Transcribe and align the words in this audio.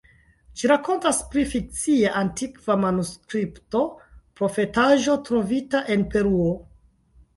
Ĝi 0.59 0.69
rakontas 0.69 1.17
pri 1.33 1.43
fikcia 1.49 2.13
antikva 2.23 2.77
manuskripto, 2.85 3.83
profetaĵo 4.41 5.19
trovita 5.29 5.83
en 5.97 6.09
Peruo. 6.15 6.49